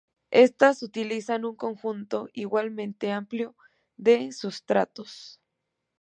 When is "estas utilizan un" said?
0.33-1.55